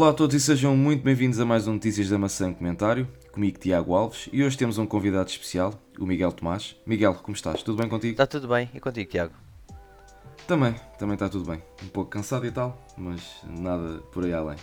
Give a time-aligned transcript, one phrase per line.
[0.00, 3.58] Olá a todos e sejam muito bem-vindos a mais um Notícias da Maçã Comentário, comigo
[3.58, 6.74] Tiago Alves, e hoje temos um convidado especial, o Miguel Tomás.
[6.86, 7.62] Miguel, como estás?
[7.62, 8.12] Tudo bem contigo?
[8.12, 9.34] Está tudo bem, e contigo, Tiago?
[10.46, 11.62] Também, também está tudo bem.
[11.84, 14.56] Um pouco cansado e tal, mas nada por aí além.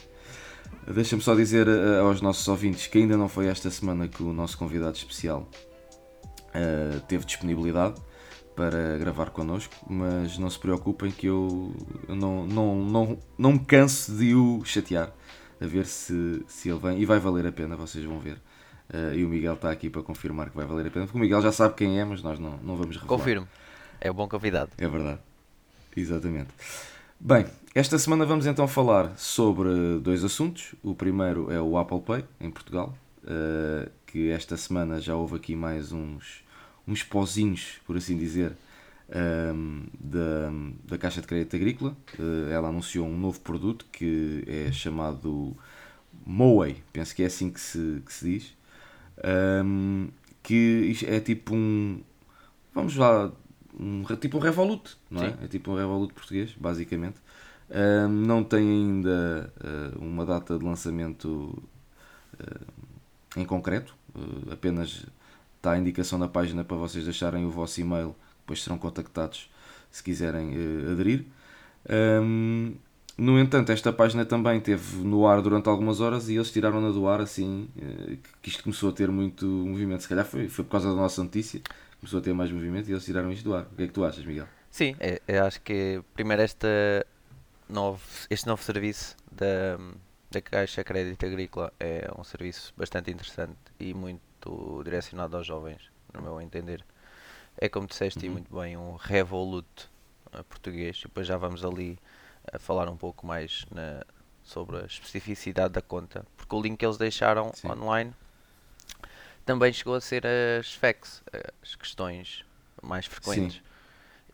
[0.92, 4.34] Deixa-me só dizer uh, aos nossos ouvintes que ainda não foi esta semana que o
[4.34, 5.48] nosso convidado especial
[6.48, 8.02] uh, teve disponibilidade
[8.58, 11.76] para gravar connosco, mas não se preocupem que eu
[12.10, 15.14] não, não, não, não me canso de o chatear
[15.62, 18.38] a ver se, se ele vem e vai valer a pena, vocês vão ver.
[18.92, 21.22] Uh, e o Miguel está aqui para confirmar que vai valer a pena, porque o
[21.22, 23.08] Miguel já sabe quem é, mas nós não, não vamos revelar.
[23.08, 23.48] Confirmo,
[24.02, 24.72] é um bom convidado.
[24.76, 25.20] É verdade,
[25.96, 26.50] exatamente.
[27.20, 27.46] Bem,
[27.76, 30.74] esta semana vamos então falar sobre dois assuntos.
[30.82, 35.56] O primeiro é o Apple Pay em Portugal, uh, que esta semana já houve aqui
[35.56, 36.47] mais uns
[36.88, 38.54] uns pozinhos, por assim dizer,
[40.00, 40.52] da,
[40.86, 41.96] da Caixa de Crédito Agrícola.
[42.20, 45.56] Uh, ela anunciou um novo produto que é chamado
[46.26, 48.54] Moe, penso que é assim que se, que se diz,
[50.44, 52.02] que é tipo um,
[52.74, 53.32] vamos lá,
[53.80, 55.32] um, tipo um Revolut, não é?
[55.32, 55.38] Sim.
[55.44, 57.18] É tipo um Revolut português, basicamente.
[58.10, 61.62] Não tem ainda uh, uma data de lançamento
[62.40, 62.68] uh,
[63.36, 63.96] em concreto,
[64.52, 65.06] apenas
[65.68, 69.50] está a indicação na página para vocês deixarem o vosso e-mail, depois serão contactados
[69.92, 71.26] se quiserem uh, aderir.
[71.90, 72.76] Um,
[73.18, 77.08] no entanto, esta página também teve no ar durante algumas horas e eles tiraram-na do
[77.08, 80.04] ar assim, uh, que isto começou a ter muito movimento.
[80.04, 81.62] Se calhar foi, foi por causa da nossa notícia,
[82.00, 83.64] começou a ter mais movimento e eles tiraram isto do ar.
[83.64, 84.48] O que é que tu achas, Miguel?
[84.72, 86.68] Sim, é, eu acho que primeiro esta
[87.68, 89.78] novo, este novo serviço da,
[90.32, 95.82] da Caixa Crédito Agrícola é um serviço bastante interessante e muito muito direcionado aos jovens,
[96.14, 96.84] no meu entender.
[97.58, 98.34] É como disseste uhum.
[98.34, 99.68] muito bem, um Revolut
[100.34, 101.00] uh, português.
[101.00, 101.98] E depois já vamos ali
[102.52, 104.04] a falar um pouco mais na,
[104.44, 106.26] sobre a especificidade da conta.
[106.36, 107.70] Porque o link que eles deixaram Sim.
[107.72, 108.14] online
[109.46, 111.24] também chegou a ser as FAQs,
[111.62, 112.46] as questões
[112.82, 113.62] mais frequentes.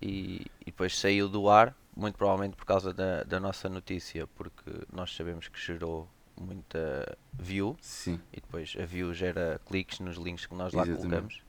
[0.02, 4.72] E, e, depois saiu do ar, muito provavelmente por causa da, da nossa notícia, porque
[4.92, 8.20] nós sabemos que gerou muita view Sim.
[8.32, 11.08] e depois a view gera cliques nos links que nós lá Exatamente.
[11.08, 11.42] colocamos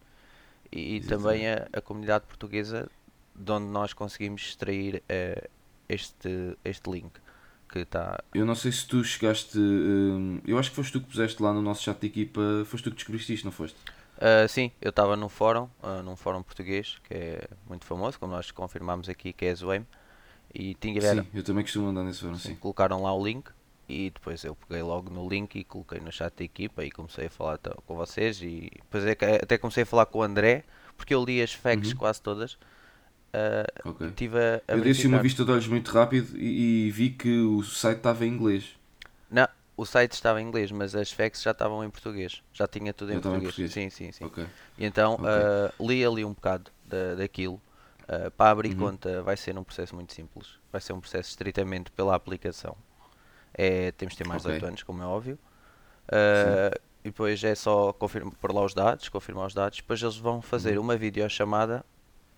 [0.71, 2.89] e, e também a, a, comunidade portuguesa
[3.35, 5.49] de onde nós conseguimos extrair uh,
[5.89, 7.13] este, este link
[7.69, 11.07] que está eu não sei se tu chegaste uh, eu acho que foste tu que
[11.07, 13.77] puseste lá no nosso chat de equipa foste tu que descobriste isto, não foste?
[14.17, 18.33] Uh, sim, eu estava num fórum, uh, num fórum português que é muito famoso, como
[18.33, 19.87] nós confirmámos aqui, que é a Zoem.
[20.55, 22.51] E tinha Sim, eu também costumo andar nesse fórum, sim.
[22.51, 22.55] sim.
[22.55, 23.51] Colocaram lá o link
[23.89, 27.27] e depois eu peguei logo no link e coloquei no chat da equipa e comecei
[27.27, 29.13] a falar com vocês e depois é
[29.43, 30.65] até comecei a falar com o André
[30.97, 31.99] porque eu li as facts uhum.
[31.99, 34.11] quase todas uh, okay.
[34.13, 37.41] tive a, a eu dei uma vista de olhos muito rápido e, e, vi que
[37.41, 38.71] o site estava em inglês
[39.31, 39.47] não,
[39.77, 43.13] o site estava em inglês mas as facts já estavam em português já tinha tudo
[43.13, 43.43] em português.
[43.43, 43.73] em português.
[43.73, 44.47] sim, sim, sim okay.
[44.79, 45.27] e então okay.
[45.27, 47.61] uh, li ali um bocado da, daquilo
[48.09, 48.91] uh, para abrir uhum.
[48.91, 52.75] conta vai ser um processo muito simples vai ser um processo estritamente pela aplicação
[53.55, 54.57] é, temos de ter mais de okay.
[54.57, 55.39] 8 anos, como é óbvio.
[56.09, 59.79] Uh, e depois é só confirma, pôr lá os dados, confirmar os dados.
[59.79, 60.85] Depois eles vão fazer uhum.
[60.85, 61.85] uma videochamada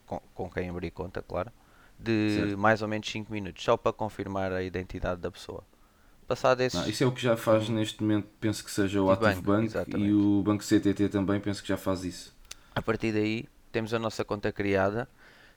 [0.07, 1.51] com, com quem abrir conta, claro,
[1.99, 2.59] de certo.
[2.59, 5.65] mais ou menos 5 minutos, só para confirmar a identidade da pessoa.
[6.27, 6.81] Passado esses...
[6.81, 9.73] Não, isso é o que já faz neste momento, penso que seja o Active Bank,
[9.73, 12.37] Bank e o Banco CTT também penso que já faz isso.
[12.75, 15.09] A partir daí temos a nossa conta criada,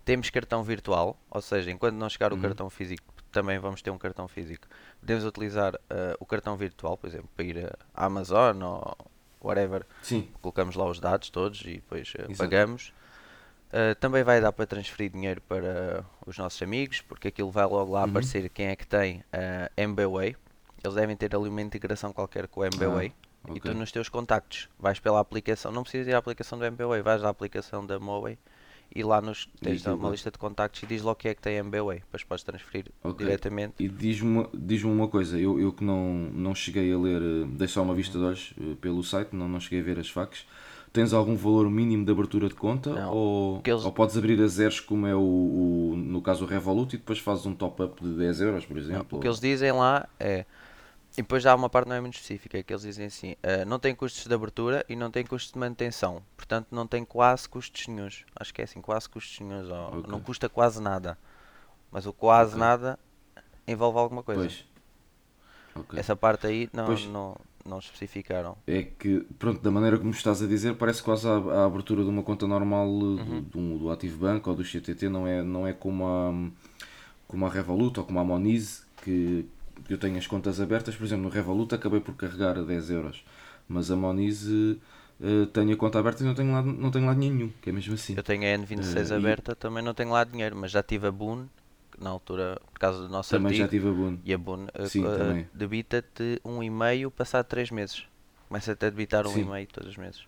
[0.06, 2.42] temos cartão virtual, ou seja, enquanto não chegar o uhum.
[2.42, 4.68] cartão físico, também vamos ter um cartão físico
[5.00, 8.98] podemos utilizar uh, o cartão virtual, por exemplo, para ir à Amazon ou
[9.42, 9.86] whatever.
[10.02, 10.30] Sim.
[10.42, 12.94] Colocamos lá os dados todos e depois uh, pagamos.
[13.70, 17.92] Uh, também vai dar para transferir dinheiro para os nossos amigos, porque aquilo vai logo
[17.94, 18.10] lá uhum.
[18.10, 20.36] aparecer quem é que tem a uh, MBWay.
[20.84, 23.14] Eles devem ter ali uma integração qualquer com o MBWay.
[23.44, 23.58] Ah, okay.
[23.58, 27.02] E tu nos teus contactos vais pela aplicação, não precisas ir à aplicação do MBWay,
[27.02, 28.38] vais à aplicação da Moway
[28.94, 31.58] e lá nos tens uma lista de contactos e diz logo que é que tem
[31.58, 33.26] MBWay, depois podes transferir okay.
[33.26, 33.76] diretamente.
[33.80, 37.68] E diz-me diz uma coisa, eu, eu que não, não cheguei a ler, eh, dei
[37.68, 40.46] só uma vista de olhos eh, pelo site, não, não cheguei a ver as facas.
[40.92, 43.86] Tens algum valor mínimo de abertura de conta não, ou, eles...
[43.86, 47.20] ou podes abrir a zeros como é o, o, no caso o Revolut e depois
[47.20, 49.08] fazes um top-up de 10 euros, por exemplo?
[49.12, 50.46] Não, o que eles dizem lá é
[51.20, 53.34] e depois já há uma parte não é muito específica, é que eles dizem assim,
[53.34, 56.24] uh, não tem custos de abertura e não tem custos de manutenção.
[56.38, 58.24] Portanto, não tem quase custos nenhums.
[58.34, 59.70] Acho que é assim, quase custos nenhums.
[59.70, 60.10] Okay.
[60.10, 61.18] Não custa quase nada.
[61.92, 62.62] Mas o quase okay.
[62.62, 62.98] nada
[63.68, 64.40] envolve alguma coisa.
[64.40, 64.66] Pois.
[65.76, 66.00] Okay.
[66.00, 67.06] Essa parte aí não, pois.
[67.06, 67.36] não,
[67.66, 68.56] não especificaram.
[68.66, 72.10] É que, pronto, da maneira como estás a dizer, parece quase a, a abertura de
[72.10, 73.42] uma conta normal uhum.
[73.42, 76.32] do, do Active Bank ou do CTT, não é, não é como a,
[77.28, 79.46] como a Revolut ou como a Moniz, que
[79.90, 83.24] eu tenho as contas abertas, por exemplo, no Revolut acabei por carregar a 10 euros,
[83.68, 87.14] mas a Moniz uh, tenho a conta aberta e não tenho lá, não tenho lá
[87.14, 88.16] nenhum, que é mesmo assim.
[88.16, 89.56] Eu tenho a N26 uh, aberta, e...
[89.56, 91.46] também não tenho lá dinheiro, mas já tive a Boon,
[92.00, 93.64] na altura, por causa do nosso também artigo.
[93.64, 94.18] já tive a Boon.
[94.24, 98.06] E a Boon uh, debita-te um e-mail passado 3 meses.
[98.48, 100.24] Começa-te a debitar um e-mail todos os meses.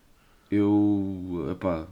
[0.50, 1.88] Eu, epá,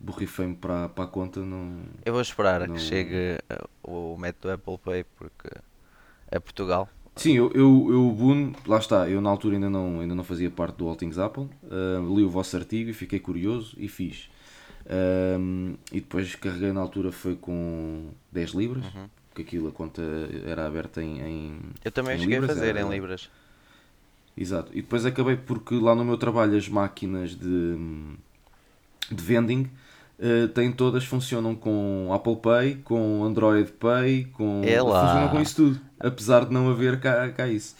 [0.00, 1.82] borrifei-me para, para a conta, não...
[2.04, 2.74] Eu vou esperar não...
[2.74, 3.38] que chegue
[3.82, 5.48] o método Apple Pay, porque
[6.30, 6.88] é Portugal.
[7.16, 10.50] Sim, eu, eu, eu Boon, lá está, eu na altura ainda não, ainda não fazia
[10.50, 14.30] parte do All Things Apple, uh, li o vosso artigo e fiquei curioso e fiz.
[15.38, 19.08] Um, e depois carreguei na altura foi com 10 libras, uhum.
[19.28, 20.02] porque aquilo a conta
[20.46, 22.80] era aberta em, em Eu também em cheguei libras, a fazer era...
[22.80, 23.28] em libras.
[24.36, 24.70] Exato.
[24.72, 27.76] E depois acabei porque lá no meu trabalho as máquinas de,
[29.10, 29.70] de vending
[30.20, 34.62] uh, têm todas, funcionam com Apple Pay, com Android Pay, com.
[34.64, 35.06] Ela.
[35.06, 37.74] Funcionam com isso tudo, apesar de não haver cá, cá isso.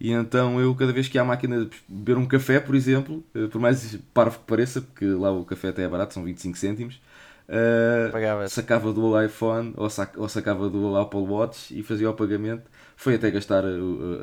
[0.00, 3.24] E então eu, cada vez que há a máquina de beber um café, por exemplo,
[3.34, 6.58] uh, por mais parvo que pareça, porque lá o café até é barato, são 25
[6.58, 7.00] cêntimos,
[7.48, 12.64] uh, sacava do iPhone ou, sac, ou sacava do Apple Watch e fazia o pagamento.
[12.96, 13.64] Foi até gastar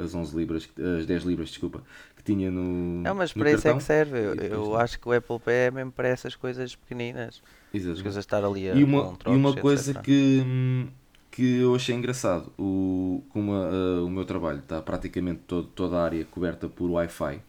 [0.02, 0.70] as 11 libras,
[1.00, 1.84] as 10 libras, desculpa,
[2.16, 3.06] que tinha no.
[3.06, 4.18] É, mas para isso é que serve.
[4.18, 7.42] Eu, eu acho que o Apple Pay é mesmo para essas coisas pequeninas.
[7.74, 8.08] Exato.
[8.08, 10.04] As estar ali a e uma, e uma coisa etc.
[10.04, 10.88] que,
[11.32, 16.04] que eu achei engraçado, o, como a, o meu trabalho está praticamente todo, toda a
[16.04, 17.42] área coberta por Wi-Fi, uh,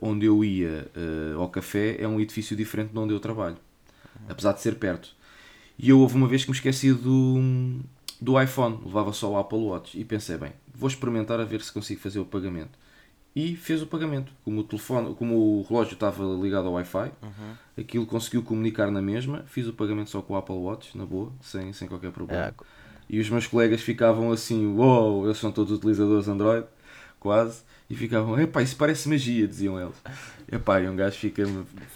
[0.00, 3.56] onde eu ia uh, ao café é um edifício diferente de onde eu trabalho,
[4.16, 4.26] uhum.
[4.30, 5.14] apesar de ser perto.
[5.78, 7.80] E eu houve uma vez que me esqueci do,
[8.20, 11.72] do iPhone, levava só o Apple Watch e pensei, bem, vou experimentar a ver se
[11.72, 12.81] consigo fazer o pagamento
[13.34, 14.32] e fez o pagamento.
[14.44, 17.54] Como o telefone, como o relógio estava ligado ao Wi-Fi, Uhum.
[17.78, 21.32] aquilo conseguiu comunicar na mesma, fiz o pagamento só com o Apple Watch, na boa,
[21.40, 22.46] sem, sem qualquer problema.
[22.46, 22.54] É,
[23.08, 26.66] E os meus colegas ficavam assim, uou, wow, eles são todos utilizadores Android,
[27.18, 29.94] quase, e ficavam, epá, isso parece magia, diziam eles.
[30.50, 31.44] Epá, e um gajo fica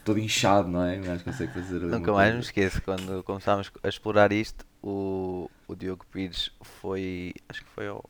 [0.05, 0.99] todo inchado, não é?
[0.99, 1.81] Um gajo consegue fazer.
[1.81, 7.62] Nunca mais me esqueço, quando começámos a explorar isto, o, o Diogo Pires foi, acho
[7.65, 8.05] que foi ao,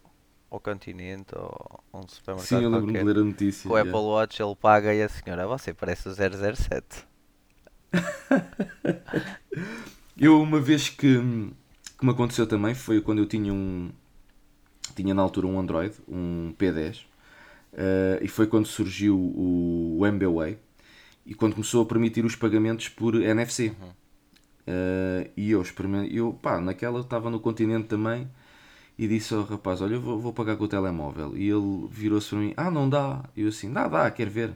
[0.50, 3.68] ao continente ou a um supermercado Sim, eu lembro-me de ler a notícia.
[3.68, 3.76] Com o.
[3.76, 7.06] Apple Watch ele paga e a senhora, você parece o 007.
[10.18, 11.20] Eu, uma vez que,
[11.98, 13.90] que me aconteceu também, foi quando eu tinha um.
[14.94, 17.02] Tinha na altura um Android, um P10,
[17.74, 20.56] eh, e foi quando surgiu o, o MBWay
[21.26, 23.74] e quando começou a permitir os pagamentos por NFC.
[23.78, 23.90] Uhum.
[24.66, 28.26] Eh, e eu experimentei, eu, pá, naquela estava no continente também
[28.98, 31.36] e disse ao rapaz: Olha, eu vou, vou pagar com o telemóvel.
[31.36, 33.22] E ele virou-se para mim: Ah, não dá.
[33.36, 34.52] E eu assim: Dá, dá, quer ver.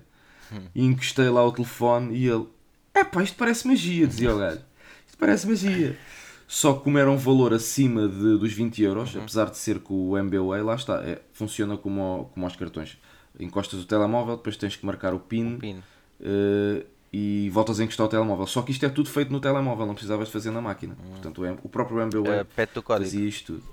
[0.75, 2.47] E encostei lá o telefone e ele:
[2.95, 4.61] É pá, isto parece magia, dizia o gajo.
[5.07, 5.97] Isto parece magia.
[6.49, 10.11] Só que como era um valor acima de, dos 20 euros, apesar de ser com
[10.11, 12.99] o MBWay, lá está, é, funciona como, ao- como aos cartões.
[13.39, 15.83] Encostas o telemóvel, depois tens que marcar o PIN, Pin.
[16.21, 18.47] eh, e voltas a encostar o telemóvel.
[18.47, 20.97] Só que isto é tudo feito no telemóvel, não precisavas de fazer na máquina.
[21.13, 22.45] Portanto, o o próprio MBWay Uh,
[22.81, 23.05] o código.
[23.11, 23.65] fazia isto tudo.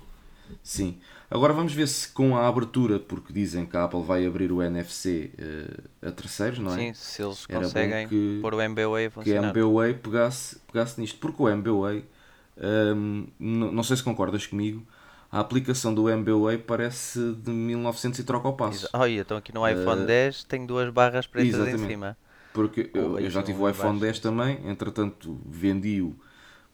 [0.62, 0.98] Sim.
[1.30, 4.62] Agora vamos ver se com a abertura, porque dizem que a Apple vai abrir o
[4.62, 6.76] NFC eh, a terceiros, não é?
[6.76, 9.48] Sim, se eles Era conseguem que- pôr o MBWay a que a funcionar.
[9.50, 11.18] MBWay pegasse, pegasse nisto.
[11.18, 12.04] Porque o MBWay,
[12.96, 14.82] hum, n- não sei se concordas comigo,
[15.30, 18.88] a aplicação do MBWay parece de 1900 e troca ao passo.
[18.94, 21.88] Olha, então aqui no iPhone Eh, 10 tenho duas barras pretas em exatamente.
[21.90, 22.16] cima.
[22.54, 24.00] Porque eu, eu já tive o iPhone abaixo.
[24.00, 26.16] 10 também, entretanto vendi-o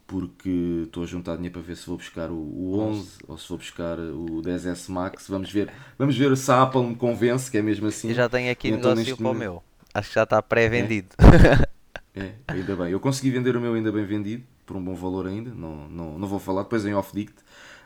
[0.06, 3.49] porque estou a juntar dinheiro para ver se vou buscar o, o 11 ou se
[3.49, 5.28] vou buscar o 10S Max.
[5.28, 8.11] Vamos ver, vamos ver se a Apple me convence, que é mesmo assim.
[8.11, 9.62] E já tenho aqui Então, negócio neste para o meu.
[9.92, 11.08] Acho que já está pré-vendido.
[12.16, 12.92] É, ainda bem.
[12.92, 16.16] Eu consegui vender o meu ainda bem vendido, por um bom valor ainda, não, não,
[16.16, 17.34] não vou falar, depois em off-dict.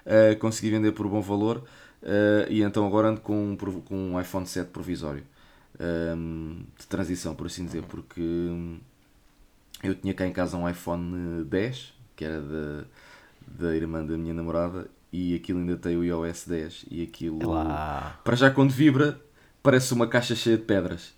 [0.04, 1.64] Uh, consegui vender por um bom valor
[2.02, 5.25] uh, e então agora ando com um, com um iPhone 7 provisório.
[5.80, 8.20] Um, de transição, por assim dizer, porque
[9.82, 12.84] eu tinha cá em casa um iPhone 10, que era da,
[13.46, 18.20] da irmã da minha namorada, e aquilo ainda tem o iOS 10 e aquilo, lá.
[18.25, 19.18] para já quando vibra,
[19.62, 21.14] parece uma caixa cheia de pedras.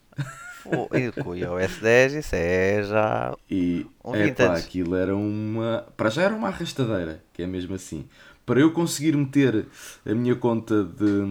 [0.63, 5.17] Pô, e com o iOS 10 isso é já E Um é pá, aquilo era
[5.17, 5.87] uma.
[5.97, 8.07] Para já era uma arrastadeira, que é mesmo assim.
[8.45, 9.67] Para eu conseguir meter
[10.05, 11.23] a minha conta de,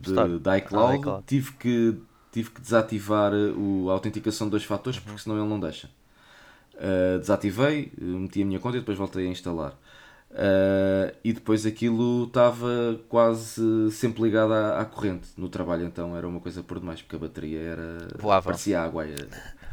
[0.00, 1.24] de, de iCloud, Ah, iCloud.
[1.26, 1.96] tive, que,
[2.32, 5.04] tive que desativar o, a autenticação de dois fatores, Uhum.
[5.04, 5.88] porque senão ele não deixa.
[6.76, 9.72] Uh, desativei, meti a minha conta e depois voltei a instalar.
[10.30, 16.26] Uh, e depois aquilo estava quase sempre ligado à, à corrente no trabalho, então era
[16.26, 18.08] uma coisa por demais, porque a bateria era.
[18.18, 18.46] Voava.
[18.46, 19.14] parecia água, é-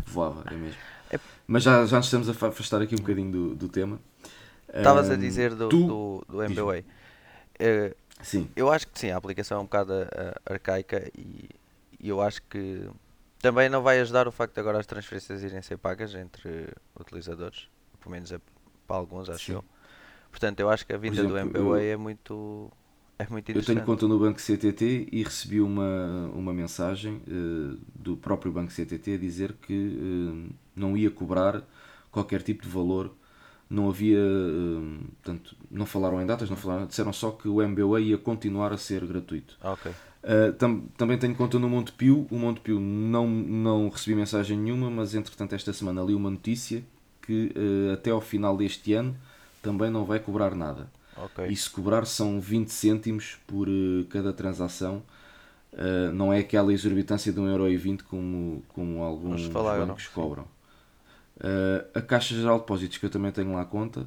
[0.05, 0.77] voava, é mesmo.
[1.12, 4.00] É- Mas já, já nos estamos a fa- afastar aqui um bocadinho do, do tema.
[4.74, 6.43] Estavas a dizer do, tu- do, do.
[6.43, 6.86] MBWay.
[7.60, 8.48] Eh, Sim.
[8.55, 10.05] Eu acho que sim, a aplicação é um bocado uh,
[10.53, 11.50] arcaica e,
[12.00, 12.88] e eu acho que
[13.41, 16.67] também não vai ajudar o facto de agora as transferências irem ser pagas entre
[17.01, 18.39] utilizadores, pelo menos é
[18.88, 19.53] para alguns, acho Sim.
[19.53, 19.65] eu.
[20.31, 22.72] Portanto, eu acho que a vinda exemplo, do MBWay é muito
[23.20, 23.63] é muito Eu interessante.
[23.63, 29.15] tenho conta no Banco CTT e recebi uma, uma mensagem eh, do próprio Banco CTT
[29.15, 29.74] a dizer que
[30.50, 31.62] eh, não ia cobrar
[32.10, 33.13] qualquer tipo de valor.
[33.70, 38.00] Não havia, eh, portanto, não falaram em datas, não falaram, disseram só que o MBA
[38.01, 39.60] ia continuar a ser gratuito.
[39.60, 39.96] Ah, ok.
[40.24, 42.28] Uh, tam- também tenho conta no Montepio.
[42.30, 46.84] O Montepio não, não recebi mensagem nenhuma, mas entretanto esta semana li uma notícia
[47.22, 49.16] que uh, até ao final deste ano
[49.62, 50.90] também não vai cobrar nada.
[51.18, 51.48] Ok.
[51.48, 55.04] E se cobrar são 20 cêntimos por uh, cada transação.
[56.13, 60.46] Não é aquela exorbitância de 1,20€ como, como alguns falaram, bancos cobram.
[61.96, 64.06] A Caixa Geral de Depósitos, que eu também tenho lá a conta,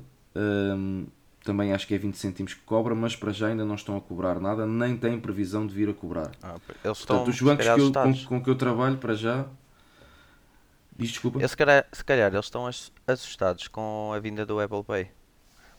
[1.44, 4.00] também acho que é 20 cêntimos que cobra, mas para já ainda não estão a
[4.00, 6.30] cobrar nada, nem têm previsão de vir a cobrar.
[6.42, 9.14] Ah, eles estão Portanto, os se bancos que eu- com, com que eu trabalho para
[9.14, 9.46] já.
[10.96, 11.40] Diz desculpa.
[11.40, 15.10] Eu, se, calhar, se calhar eles estão ass- assustados com a vinda do Apple Pay.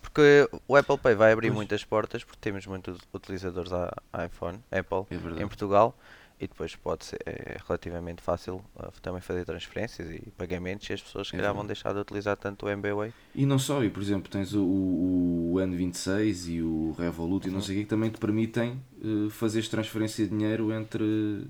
[0.02, 1.56] Porque o Apple Pay vai abrir Pois.
[1.56, 3.92] muitas portas, porque temos muitos utilizadores a
[4.26, 5.06] iPhone, Apple,
[5.40, 5.98] É em Portugal.
[6.38, 11.02] E depois pode ser é relativamente fácil uh, também fazer transferências e pagamentos e as
[11.02, 13.14] pessoas se calhar vão deixar de utilizar tanto o MBWay.
[13.34, 17.52] E não só, e por exemplo, tens o, o, o N26 e o Revolut e
[17.52, 17.62] não Uhum.
[17.62, 21.48] sei o quê que também te permitem eh, fazeres transferência de dinheiro entre,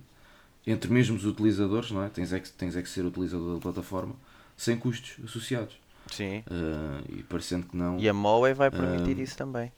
[0.67, 2.09] entre mesmo os utilizadores, não é?
[2.09, 4.15] Tens é, que, tens é que ser utilizador da plataforma
[4.55, 5.79] sem custos associados.
[6.11, 6.43] Sim.
[6.47, 7.97] Eh, e parecendo que não.
[7.99, 9.71] E a Moe vai permitir isso também.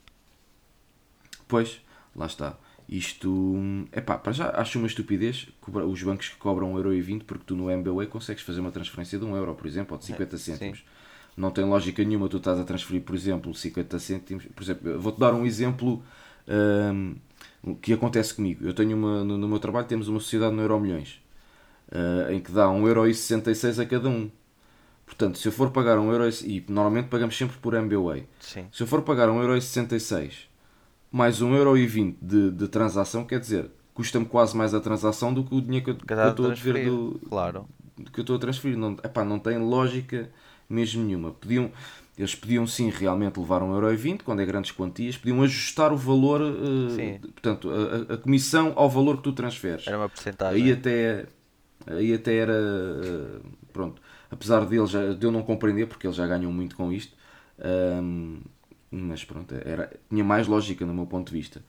[1.47, 1.79] Pois,
[2.15, 2.57] lá está.
[2.89, 3.55] Isto,
[3.91, 7.69] é pá, para já acho uma estupidez os bancos que cobram 1,20€ porque tu no
[7.69, 10.51] MBWay consegues fazer uma transferência de 1€, euro, por exemplo, ou de 50 É, sim.
[10.53, 10.85] cêntimos.
[11.35, 14.45] Não tem lógica nenhuma tu estás a transferir, por exemplo, 50 cêntimos.
[14.55, 16.01] Por exemplo, vou-te dar um exemplo
[16.47, 17.15] hum,
[17.81, 18.65] que acontece comigo.
[18.65, 21.19] Eu tenho uma, no, no meu trabalho temos uma sociedade no Euro Milhões
[21.91, 24.29] ah, em que dá 1,66€ a cada um.
[25.05, 28.67] Portanto, se eu for pagar 1€, e normalmente pagamos sempre por MBWay, Sim.
[28.71, 30.46] se eu for pagar 1,66€
[31.11, 35.61] mais 1,20€ de, de transação, quer dizer, custa-me quase mais a transação do que o
[35.61, 37.65] dinheiro que eu, que eu estou a dever transferir, do, Claro.
[37.97, 38.77] do que eu estou a transferir.
[38.77, 40.29] Não, epá, não tem lógica
[40.69, 41.31] mesmo nenhuma.
[41.31, 41.71] Podiam,
[42.17, 46.41] eles podiam sim realmente levar 1,20€ quando é grandes quantias, podiam ajustar o valor,
[46.95, 49.87] de- portanto, a, a- comissão ao valor que tu transferes.
[49.87, 50.63] Era uma porcentagem.
[50.63, 51.25] Aí até,
[51.87, 52.53] aí até era.
[52.53, 53.39] eh,
[53.71, 54.01] Pronto.
[54.29, 57.15] Apesar de, ele já, de eu não compreender, porque eles já ganham muito com isto.
[57.59, 58.39] ahm,
[58.91, 61.61] mas pronto, era, tinha mais lógica no meu ponto de vista.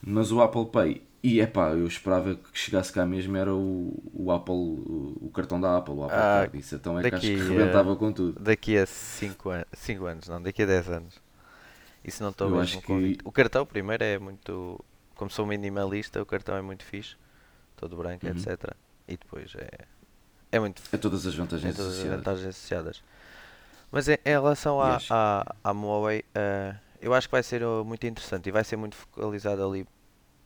[0.00, 3.92] Mas o Apple Pay, e é pá, eu esperava que chegasse cá mesmo, era o,
[4.14, 6.58] o Apple, o, cartão da Apple, o Apple Ah, Card.
[6.58, 8.38] Isso então é que acho daqui, que rebentava com tudo.
[8.40, 9.64] Daqui a 5 an
[10.08, 11.20] anos, não, daqui a 10 anos.
[12.04, 13.18] Isso não estou mesmo que-.
[13.24, 14.82] O cartão primeiro é muito.
[15.16, 17.16] Como sou minimalista, o cartão é muito fixe.
[17.76, 18.32] Todo branco, Uhum.
[18.32, 18.72] etc.
[19.08, 19.68] E depois é.
[20.50, 23.02] É muito É todas as vantagens todas as vantagens associadas.
[23.90, 25.06] Mas em, em relação à, Yes.
[25.10, 28.76] à, à Huawei, eh, eu acho que vai ser uh, muito interessante e vai ser
[28.76, 29.86] muito focalizado ali,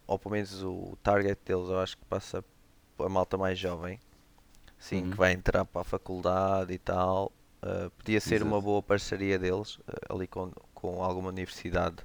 [0.06, 2.44] ou pelo menos o target deles, eu acho que passa
[2.98, 3.98] a malta mais jovem,
[4.78, 5.10] sim, Uhum.
[5.10, 7.32] que vai entrar para a faculdade e tal.
[7.62, 8.62] Eh, podia ser uma Exato.
[8.66, 11.96] boa parceria deles eh, ali com, com alguma universidade,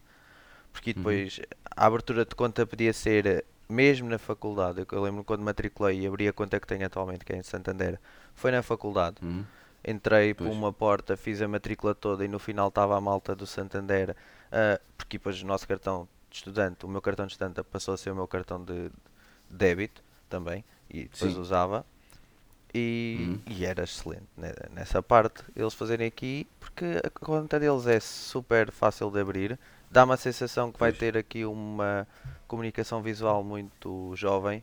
[0.71, 0.95] porque Uhum.
[0.97, 1.39] depois
[1.75, 4.79] a abertura de conta podia ser eh, mesmo na faculdade.
[4.81, 7.43] Eu, eu lembro quando matriculei e abri a conta que tenho atualmente, que é em
[7.43, 7.99] Santander,
[8.33, 9.17] foi na faculdade.
[9.21, 9.45] Uhum.
[9.85, 10.57] Entrei por Pois.
[10.57, 14.15] uma porta, fiz a matrícula toda e no final estava a malta do Santander,
[14.51, 17.97] ah, porque depois o nosso cartão de estudante, o meu cartão de estudante passou a
[17.97, 18.91] ser o meu cartão de
[19.49, 21.39] débito também, e depois Sim.
[21.39, 21.85] usava.
[22.73, 23.53] E, Uhum.
[23.53, 28.71] e era excelente né, nessa parte eles fazerem aqui, porque a conta deles é super
[28.71, 29.57] fácil de abrir,
[29.89, 30.99] dá-me a sensação que vai Pois.
[30.99, 32.05] ter aqui uma
[32.45, 34.61] comunicação visual muito jovem,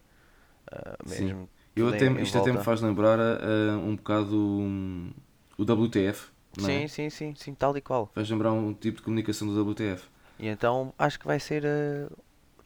[0.71, 1.49] ah, Sim.
[1.77, 2.65] Eu tudo até, isto até me volta.
[2.65, 5.11] faz lembrar ah, um bocado hum,
[5.59, 6.31] o WTF.
[6.57, 6.87] Não é?
[6.87, 8.11] Sim, sim, sim, sim, tal e qual.
[8.15, 10.09] Faz lembrar um tipo de comunicação do WTF.
[10.39, 11.65] E então acho que vai ser.
[11.65, 12.09] eh,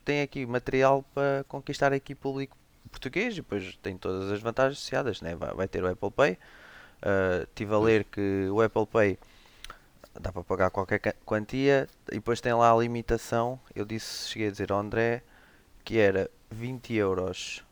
[0.05, 2.57] tem aqui material para conquistar aqui público
[2.91, 5.35] português e depois tem todas as vantagens associadas, né?
[5.37, 6.39] vai, vai ter o Apple Pay.
[7.03, 9.19] Eh, Estive a ler que o Apple Pay
[10.21, 13.61] dá para pagar qualquer quantia e depois tem lá a limitação.
[13.75, 15.23] Eu disse, cheguei a dizer ao André
[15.85, 17.65] que era 20 euros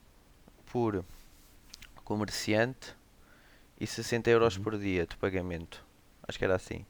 [0.66, 1.04] por
[2.06, 2.94] comerciante
[3.78, 4.62] e 60 euros Uhum.
[4.62, 5.84] por dia de pagamento.
[6.26, 6.86] Acho que era assim.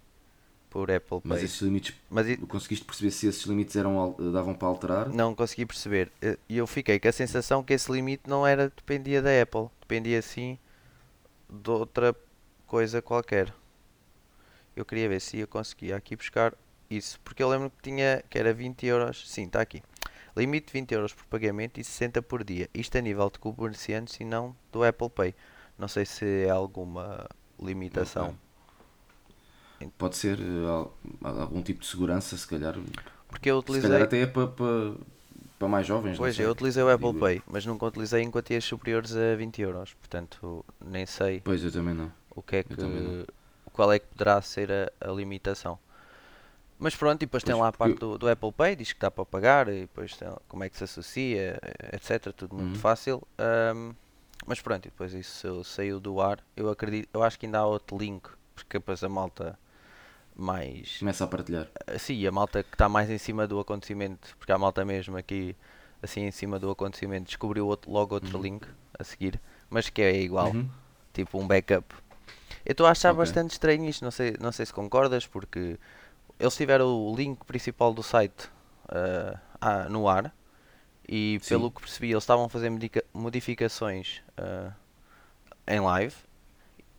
[0.71, 1.23] Por Apple Pay.
[1.25, 5.09] Mas esses limites, Mas i- conseguiste perceber se esses limites eram, davam para alterar?
[5.09, 6.13] não consegui perceber.
[6.21, 9.69] Eh, E eu fiquei com a sensação que esse limite não era dependia da Apple,
[9.81, 10.59] dependia sim
[11.49, 12.15] de outra
[12.67, 13.53] coisa qualquer.
[14.77, 16.53] Eu queria ver se eu conseguia aqui buscar
[16.91, 19.25] isso, porque eu lembro que tinha que era 20 euros.
[19.31, 19.83] Sim, está aqui.
[20.37, 22.69] Limite 20 euros por pagamento e 60 por dia.
[22.75, 25.35] Isto a nível de comerciantes e não do Apple Pay.
[25.79, 27.27] Não sei se é alguma
[27.61, 28.37] limitação.
[29.81, 29.91] Ok.
[29.99, 32.75] Pode ser eh, al- algum tipo de segurança, se calhar.
[33.29, 34.03] Porque eu Se calhar utilizei.
[34.03, 34.95] até é para, para,
[35.59, 36.17] para mais jovens.
[36.17, 37.21] Pois, eu utilizei o Apple Digo.
[37.21, 39.93] Pay, mas nunca utilizei em quantias superiores a 20 euros.
[39.95, 42.11] Portanto, nem sei Pois, eu também não.
[42.35, 42.75] o que é que,
[43.73, 45.79] qual é que poderá ser a, a limitação.
[46.79, 49.01] Mas pronto, e depois tem Pois, lá a parte do, do Apple Pay, diz que
[49.01, 51.59] dá para pagar, e depois tem como é que se associa,
[51.93, 52.33] etc.
[52.35, 52.81] Tudo muito Uhum.
[52.81, 53.23] fácil.
[53.39, 53.93] Ahm,
[54.47, 56.39] mas pronto, e depois isso saiu do ar.
[56.57, 59.59] Eu acredito, eu acho que ainda há outro link, porque depois a malta
[60.35, 61.69] mais Começa a partilhar.
[61.99, 65.57] Sim, a malta que está mais em cima do acontecimento, porque a malta mesmo aqui,
[66.03, 68.43] assim em cima do acontecimento, descobriu outro- logo outro Uhum.
[68.43, 68.67] link
[68.99, 69.41] a seguir,
[69.71, 70.69] mas que é igual, Uhum.
[71.15, 71.87] tipo um backup.
[72.65, 73.23] Eu estou a achar Ok.
[73.25, 75.79] bastante estranho isto, não sei, não sei se concordas, porque
[76.39, 78.49] eles tiveram o link principal do site
[79.61, 80.35] ah, no ar
[81.09, 81.49] e Sim.
[81.55, 82.71] pelo que percebi eles estavam a fazer
[83.15, 84.73] modificações ah,
[85.67, 86.15] em live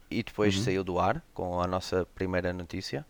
[0.10, 0.64] e depois Uhum.
[0.64, 3.06] saiu do ar com a nossa primeira notícia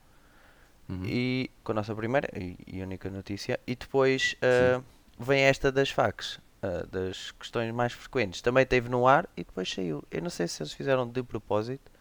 [0.90, 1.02] Uhum.
[1.04, 4.82] e com a nossa primeira e, única notícia e depois ah,
[5.20, 9.70] vem esta das facs ah, das questões mais frequentes também teve no ar e depois
[9.70, 11.92] saiu eu não sei se eles fizeram de propósito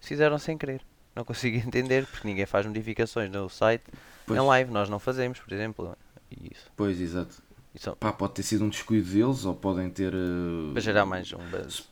[0.00, 0.82] se fizeram sem querer
[1.18, 3.84] não consigo entender porque ninguém faz modificações no site
[4.26, 4.38] Pois.
[4.40, 5.96] em live nós não fazemos por exemplo
[6.30, 7.34] isso, Pois, exato.
[7.74, 10.12] isso Pá, pode ter sido um descuido deles, ou podem ter.
[10.14, 11.88] eh, para gerar mais um buzz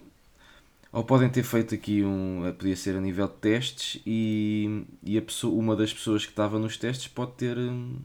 [0.92, 2.46] Ou podem ter feito aqui um.
[2.46, 6.32] eh, Podia ser a nível de testes e, e a pessoa, uma das pessoas que
[6.32, 7.98] estava nos testes pode ter hum,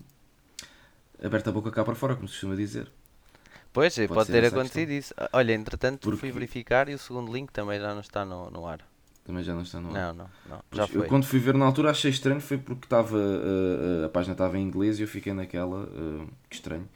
[1.24, 2.88] aberto a boca cá para fora, como se costuma dizer.
[3.74, 7.32] pois pode, Pode ter acontecido isso Ah, olha entretanto fui Porque- verificar e o segundo
[7.32, 8.80] link também já não está no, no ar
[9.32, 10.14] Também já não está no ar.
[10.14, 12.58] não não não Pois, já Eu foi quando fui ver na altura achei estranho, foi
[12.58, 16.88] porque estava eh, a página estava em inglês e eu fiquei naquela, eh, que estranho,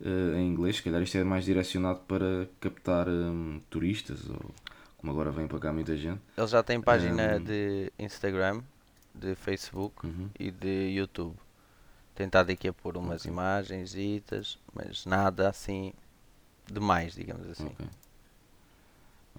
[0.00, 4.54] eh, em inglês, se calhar isto é mais direcionado para captar hum, turistas, ou
[4.98, 6.20] como agora vem para cá muita gente.
[6.36, 7.44] Ele já tem página Hum.
[7.44, 8.62] de Instagram,
[9.12, 10.28] de Facebook Uhum.
[10.38, 11.36] e de YouTube.
[12.14, 13.32] Tem estado aqui a pôr umas Ok.
[13.32, 13.96] imagens,
[14.72, 15.92] mas nada assim
[16.70, 17.66] demais, digamos assim.
[17.66, 17.86] Ok.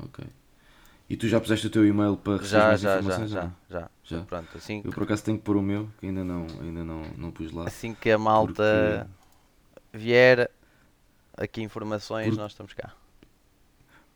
[0.03, 0.25] Ok.
[1.13, 3.29] E tu já puseste o teu e-mail para receber Já, já, já, informações?
[3.29, 3.55] já, não?
[3.69, 3.89] já.
[4.03, 4.19] Já?
[4.21, 7.03] Pronto, assim Eu por acaso tenho que pôr o meu, que ainda não, ainda não,
[7.15, 7.67] não pus lá.
[7.67, 9.07] assim que a malta
[9.93, 10.49] vier
[11.37, 12.95] aqui informações, nós estamos cá.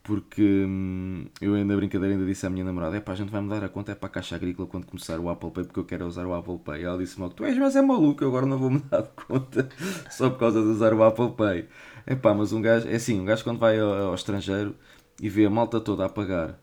[0.02, 3.42] Porque hum, eu ainda brincadeira ainda disse à minha namorada, é pá, a gente vai
[3.42, 5.86] mudar a conta é para a Caixa Agrícola quando começar o Apple Pay porque eu
[5.86, 6.84] quero usar o Apple Pay.
[6.84, 9.70] Ela disse logo, tu és mas é maluco, eu agora não vou mudar de conta
[10.10, 11.68] só por causa de usar o Apple Pay.
[12.08, 14.76] É pá, mas um gajo, é assim, um gajo quando vai ao, ao estrangeiro
[15.22, 16.58] e vê a malta toda a pagar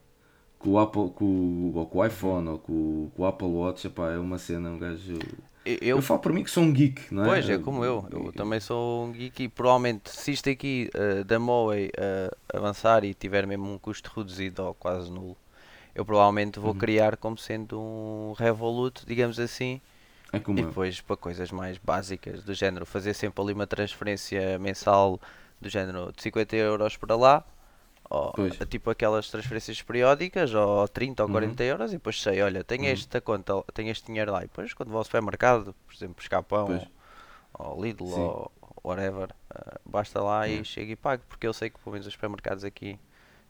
[0.64, 3.86] com o Apple, com, ou com o iPhone ou com, o- com o Apple Watch,
[3.86, 5.14] é pá, é uma cena, um gajo...
[5.64, 7.32] Eu, Eu, falo por mim que sou um geek, não é?
[7.32, 8.06] Pois, é como eu.
[8.10, 13.02] Eu também sou um geek e provavelmente se isto aqui eh, da Moe eh, avançar
[13.04, 15.36] e tiver mesmo um custo reduzido ou quase nulo,
[15.94, 16.74] eu provavelmente vou Uhum.
[16.74, 19.80] criar como sendo um Revolut, digamos assim,
[20.32, 25.20] É e depois para coisas mais básicas, do género fazer sempre ali uma transferência mensal
[25.60, 27.44] do género de 50 euros para lá,
[28.14, 31.32] ou tipo aquelas transferências periódicas, ou 30 ou Uhum.
[31.32, 32.92] 40 euros, e depois sei, olha, tenho Uhum.
[32.92, 36.42] esta conta, tenho este dinheiro lá, e depois quando vou ao supermercado, por exemplo, buscar
[36.42, 36.88] pão,
[37.54, 38.14] ou, ou Lidl, Sim.
[38.14, 38.52] ou
[38.84, 40.60] whatever, eh, basta lá Uhum.
[40.60, 42.98] e chego e pago, porque eu sei que pelo menos os supermercados aqui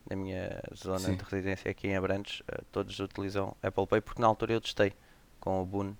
[0.09, 1.15] na minha zona Sim.
[1.15, 4.93] de residência aqui em Abrantes, eh, todos utilizam Apple Pay, porque na altura eu testei
[5.39, 5.95] com o Boone,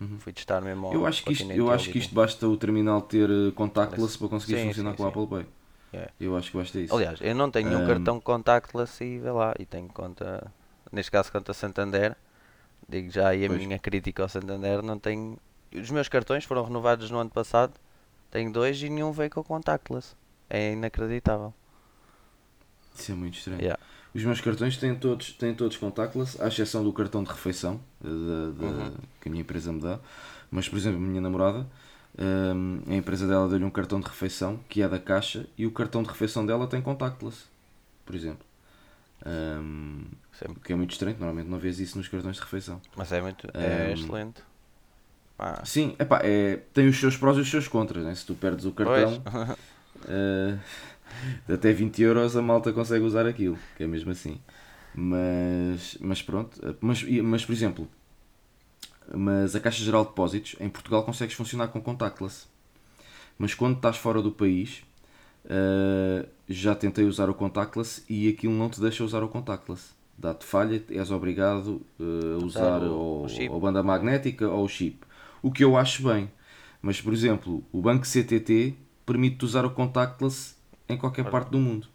[0.00, 0.18] Uhum.
[0.18, 3.28] fui testar mesmo Eu acho que isto, eu acho que isto basta o terminal ter
[3.30, 5.06] eh, contactless para conseguir Sim, funcionar sim, com o.
[5.06, 5.46] Apple Pay.
[5.92, 6.08] É.
[6.20, 6.94] Eu acho que basta isso.
[6.94, 7.86] Aliás, eu não tenho nenhum Ahm.
[7.88, 10.50] cartão contactless e vê lá, e tenho conta,
[10.92, 12.16] neste caso conta Santander,
[12.88, 13.60] digo já aí a Pois.
[13.60, 15.36] minha crítica ao Santander, não tenho,
[15.74, 17.72] os meus cartões foram renovados no ano passado,
[18.30, 20.14] tenho dois e nenhum veio com contactless,
[20.48, 21.52] é inacreditável.
[22.94, 23.60] Isso é muito estranho.
[23.60, 23.80] Yeah.
[24.14, 28.08] Os meus cartões têm todos, têm todos contactless, à exceção do cartão de refeição eh,
[28.08, 28.94] da- da- Uhum.
[29.20, 29.98] que a minha empresa me dá.
[30.50, 31.64] Mas, por exemplo, a minha namorada,
[32.20, 35.70] hum, a empresa dela deu-lhe um cartão de refeição que é da caixa e o
[35.70, 37.44] cartão de refeição dela tem contactless,
[38.04, 38.44] por exemplo.
[40.32, 40.56] Sempre.
[40.56, 42.80] o que é muito estranho, normalmente não vês isso nos cartões de refeição.
[42.96, 43.92] Mas é muito, é Ahm.
[43.92, 44.42] excelente.
[45.36, 48.04] Pá, Sim, epá, é, tem os seus prós e os seus contras.
[48.04, 48.14] Né?
[48.14, 49.22] Se tu perdes o cartão,
[50.08, 50.56] Eh,
[51.52, 54.40] até 20 euros a malta consegue usar aquilo, que é mesmo assim.
[54.94, 57.88] Mas, mas pronto, mas, mas por exemplo,
[59.14, 62.46] mas a Caixa Geral de Depósitos em Portugal consegues funcionar com contactless.
[63.38, 64.82] Mas quando estás fora do país,
[65.46, 69.92] eh, já tentei usar o contactless e aquilo não te deixa usar o contactless.
[70.18, 72.88] Dá-te falha, és obrigado eh, a usar o-
[73.22, 74.98] ou, ou banda magnética ou o chip.
[75.42, 76.30] O que eu acho bem.
[76.82, 78.74] Mas, por exemplo, o banco CTT
[79.06, 80.54] permite usar o contactless
[80.88, 81.88] em qualquer parte do mundo.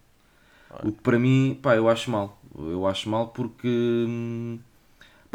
[0.81, 2.39] O que para mim, pá, eu acho mal.
[2.57, 3.67] Eu acho mal porque.
[3.67, 4.59] Hum,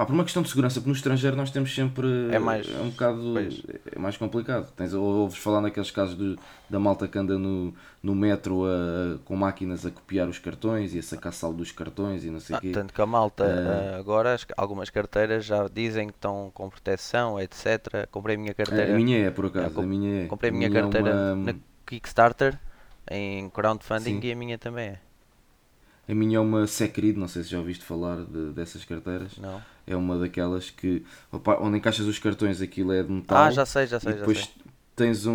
[0.00, 2.06] pá, por uma questão de segurança, porque no estrangeiro nós temos sempre.
[2.32, 3.20] É mais- É um bocado.
[3.34, 3.62] pois.
[3.94, 4.72] É mais complicado.
[4.72, 6.38] Tens, ou ouves falar naqueles casos de-
[6.70, 10.98] da malta que anda no, no metro a- com máquinas a copiar os cartões e
[10.98, 12.70] a sacar saldo dos cartões e não sei o Ah, quê.
[12.72, 17.38] tanto que a malta, ah, agora as- algumas carteiras já dizem que estão com proteção,
[17.38, 18.08] etc.
[18.10, 19.66] Comprei a minha carteira, a minha é, por acaso.
[19.66, 20.26] Eu com- a minha é.
[20.26, 21.54] comprei a minha é carteira uma- na
[21.86, 22.58] Kickstarter
[23.10, 24.26] em crowdfunding Sim.
[24.28, 24.98] e a minha também é.
[26.08, 29.36] A minha é uma Secrid, não sei se já ouviste falar de- dessas carteiras.
[29.38, 29.60] Não?
[29.90, 33.44] É uma daquelas que opa, onde encaixas os cartões aquilo é de metal.
[33.44, 34.48] Ah, já sei, já e sei, já depois sei.
[34.96, 35.32] tens um,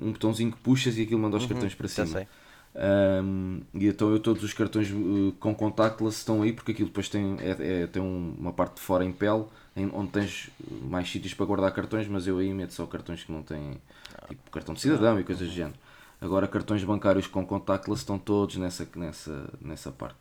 [0.00, 2.06] um botãozinho que puxas e aquilo manda os Uhum, cartões para já cima.
[2.06, 2.28] sei.
[2.76, 7.08] Um, e então eu todos os cartões uh, com contactless estão aí porque aquilo depois
[7.08, 9.44] tem, é, é- tem um- uma parte de fora em pele
[9.76, 10.50] em- onde tens
[10.82, 13.80] mais sítios para guardar cartões, mas eu aí meto só cartões que não têm
[14.28, 15.76] tipo cartão de cidadão e coisas do género.
[16.20, 20.18] Agora cartões bancários com contactless estão todos nessa, nessa, nessa parte.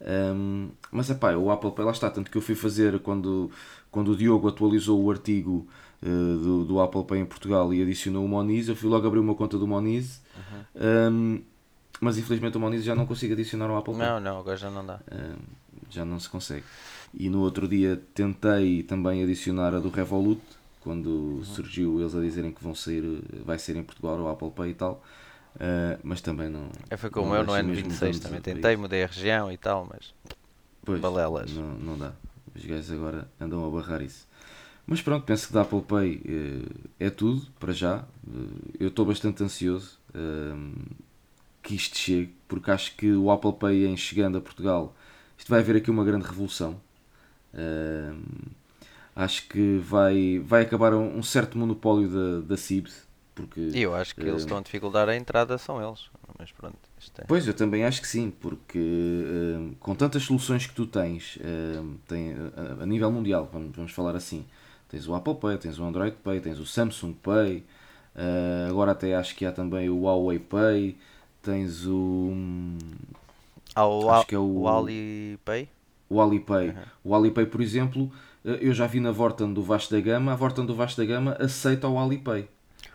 [0.00, 3.50] Um, mas é pá, o Apple Pay lá está, tanto que eu fui fazer quando,
[3.90, 5.66] quando o Diogo atualizou o artigo
[6.02, 9.18] uh, do, do Apple Pay em Portugal e adicionou o Moniz, eu fui logo abrir
[9.18, 10.22] uma conta do Moniz,
[11.10, 11.40] um,
[12.00, 14.06] mas infelizmente o Moniz já não consigo adicionar ao Apple Pay.
[14.06, 15.00] Não, não, agora já não dá.
[15.10, 15.36] Um,
[15.90, 16.64] já não se consegue.
[17.12, 20.40] E no outro dia tentei também adicionar a do Revolut,
[20.80, 23.02] quando surgiu eles a dizerem que vão sair,
[23.44, 25.02] vai ser em Portugal o Apple Pay e tal,
[25.56, 26.68] uh, mas também não.
[26.90, 28.38] É, foi como não eu no N26 vamos também.
[28.38, 30.14] a- para Tentei, mudei a região e tal, mas
[30.84, 31.52] Pois, Balelas.
[31.52, 32.12] Não, não dá.
[32.54, 34.26] Os gajos agora andam a barrar isso.
[34.86, 38.04] Mas pronto, penso que da Apple Pay eh, é tudo para já.
[38.26, 40.72] Eh, eu estou bastante ansioso ehm,
[41.62, 44.94] que isto chegue, porque acho que o Apple Pay em chegando a Portugal,
[45.36, 46.80] isto vai haver aqui uma grande revolução.
[47.54, 48.22] Ehm,
[49.14, 53.06] acho que vai, vai acabar um, um certo monopólio da, da CIBS,
[53.38, 56.10] porque e eu acho que eles eh, estão a dificultar a entrada, são eles.
[56.38, 56.76] Mas pronto,
[57.18, 57.24] é.
[57.26, 61.96] Pois, eu também acho que sim, porque hum, com tantas soluções que tu tens, hum,
[62.06, 62.34] tem,
[62.80, 64.44] a, nível mundial, vamos, vamos falar assim,
[64.88, 67.64] tens o Apple Pay, tens o Android Pay, tens o Samsung Pay,
[68.16, 70.96] uh, agora até acho que há também o Huawei Pay,
[71.42, 72.32] tens o,
[73.76, 75.68] o, acho que é o- o Alipay.
[76.08, 76.68] o Alipay.
[76.70, 76.82] Uhum.
[77.04, 78.10] O Alipay, por exemplo,
[78.44, 81.36] eu já vi na Vorten do Vasco da Gama, a Vorten do Vasco da Gama
[81.38, 82.48] aceita o Alipay,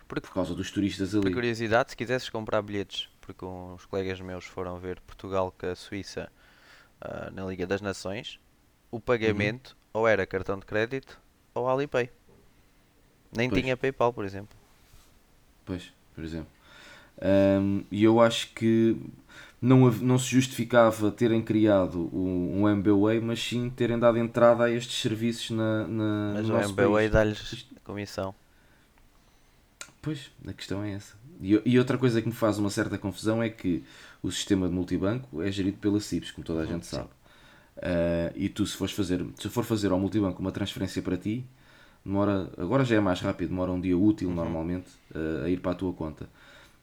[0.08, 1.34] Porque- por causa dos turistas Por ali.
[1.34, 6.32] curiosidade, se quisesses comprar bilhetes, porque uns colegas meus foram ver Portugal com a Suíça
[7.02, 8.39] ah, na Liga das Nações,
[8.92, 10.02] o pagamento Uhum.
[10.02, 11.20] ou era cartão de crédito
[11.54, 12.10] ou Alipay.
[13.36, 13.62] Nem Pois.
[13.62, 14.56] tinha PayPal, por exemplo.
[15.66, 16.50] Pois, por exemplo.
[17.22, 18.98] Ahm, E eu acho que
[19.62, 24.72] não, não se justificava terem criado um, um MBWay, mas sim terem dado entrada a
[24.72, 27.12] estes serviços na, na, Mas no o país.
[27.12, 28.36] dá-lhes comissão.
[30.04, 31.16] Pois, a questão é essa.
[31.42, 33.84] E, e outra coisa que me faz uma certa confusão é que
[34.22, 36.98] o sistema de multibanco é gerido pela CIPS, como toda a gente sim.
[36.98, 37.10] sabe.
[37.78, 41.46] Ah, e tu, se, fores fazer, se for fazer ao multibanco uma transferência para ti,
[42.06, 45.72] demora, agora já é mais rápido, demora um dia útil normalmente ah, a ir para
[45.72, 46.30] a tua conta.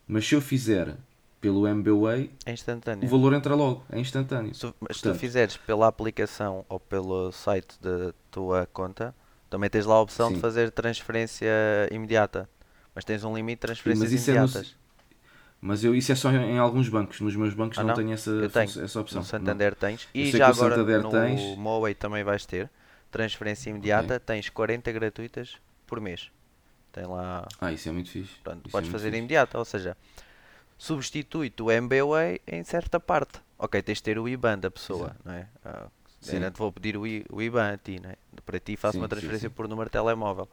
[0.08, 0.96] Mas se eu fizer
[1.42, 2.54] pelo MBWay, É
[3.02, 4.54] o valor entra logo, é instantâneo.
[4.54, 9.14] Se mas se tu fizeres pela aplicação ou pelo site da tua conta,
[9.48, 10.40] também tens lá a opção de Sim.
[10.40, 11.48] fazer transferência
[11.90, 12.48] imediata.
[13.00, 14.76] Mas tens um limite de transferências isso é no- imediatas.
[15.58, 17.94] Mas eu, isso é só em alguns bancos, nos meus bancos Ah, não, não?
[17.94, 18.84] tenho essa, tenho.
[18.84, 19.20] essa opção.
[19.22, 20.06] No Santander tens.
[20.14, 21.56] Eu E já agora Santander no tens.
[21.56, 22.68] Moway também vais ter.
[23.10, 26.30] Transferência imediata, tens 40 gratuitas por mês.
[26.92, 27.48] Tem lá.
[27.60, 27.68] Não.
[27.68, 28.34] Ah, isso é muito fixe.
[28.44, 29.18] Pronto, Isso é podes muito fazer fixe.
[29.18, 29.96] imediata, ou seja,
[30.76, 33.40] substitui-te o MBWay em certa parte.
[33.58, 35.20] Ok, tens de ter o IBAN da pessoa, Exato.
[35.24, 35.46] não é?
[35.64, 35.86] Ah,
[36.20, 36.38] Sim.
[36.38, 38.16] não te vou pedir o, I- o IBAN a ti, não é?
[38.44, 39.54] Para ti faço Sim, uma sim, transferência sim.
[39.54, 40.48] por número de telemóvel.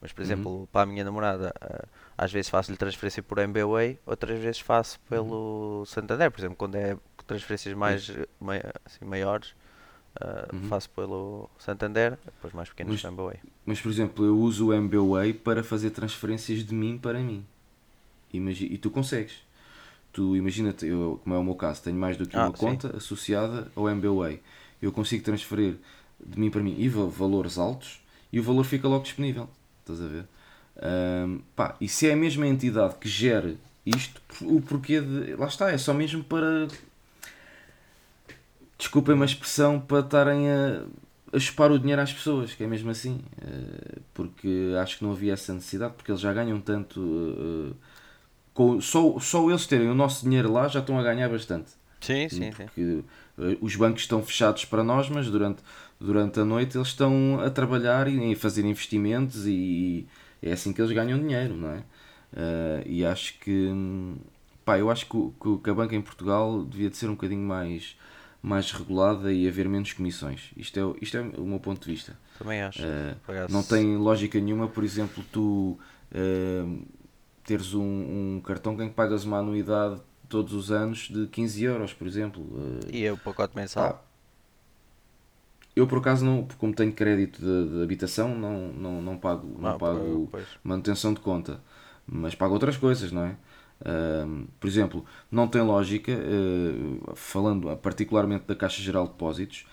[0.00, 1.84] Mas, por exemplo, para a minha namorada, ah,
[2.18, 6.30] às vezes faço-lhe transferência por MBWay, outras vezes faço pelo Santander.
[6.30, 9.54] Por exemplo, quando é transferências mais mai- assim, maiores,
[10.20, 10.68] ah, Uhum.
[10.68, 13.38] faço pelo Santander, depois mais pequenas Mas- MBWay.
[13.64, 17.44] Mas, por exemplo, eu uso o MBWay para fazer transferências de mim para mim.
[18.32, 19.44] Imagi- e tu consegues.
[20.12, 22.64] Tu imagina-te, eu, como é o meu caso, tenho mais do que Ah, uma sim.
[22.66, 24.40] conta associada ao MBWay.
[24.80, 25.76] Eu consigo transferir
[26.24, 28.00] de mim para mim e va- valores altos
[28.32, 29.48] e o valor fica logo disponível.
[29.86, 30.26] Estás a ver?
[30.82, 35.34] Ahm, pá, e se é a mesma entidade que gere isto, o porquê de.
[35.36, 36.66] Lá está, é só mesmo para.
[38.78, 40.84] Desculpem-me a expressão, para estarem a,
[41.32, 43.20] a chupar o dinheiro às pessoas, que é mesmo assim.
[43.40, 47.00] Eh, porque acho que não havia essa necessidade, porque eles já ganham tanto.
[47.72, 47.74] eh,
[48.54, 51.72] com, só, só eles terem o nosso dinheiro lá já estão a ganhar bastante.
[52.06, 52.64] Sim, sim, sim.
[52.64, 53.02] Porque
[53.38, 55.62] eh, os bancos estão fechados para nós, mas durante,
[56.00, 60.06] durante a noite eles estão a trabalhar e a fazer investimentos e
[60.42, 61.78] é assim que eles ganham dinheiro, não é?
[62.32, 63.70] Uh, e acho que
[64.64, 67.42] pá, eu acho que, que, que, a banca em Portugal devia de ser um bocadinho
[67.42, 67.96] mais,
[68.42, 70.50] mais regulada e haver menos comissões.
[70.56, 72.18] Isto é, isto é o meu ponto de vista.
[72.38, 72.82] Também acho.
[72.82, 75.78] Uh, não tem lógica nenhuma, por exemplo, tu
[76.12, 76.86] uh,
[77.44, 81.92] teres um, um cartão em que pagas uma anuidade todos os anos de 15 euros,
[81.92, 82.44] por exemplo.
[82.92, 83.84] E é o pacote mensal?
[83.84, 84.06] Ah,
[85.76, 89.70] eu por acaso não, como tenho crédito de, de habitação, não, não, não pago, não
[89.70, 90.30] ah, pago
[90.64, 91.60] manutenção de conta,
[92.06, 93.36] mas pago outras coisas, não é?
[93.78, 99.66] Uh, por exemplo, não tem lógica, uh, falando particularmente da Caixa Geral de Depósitos,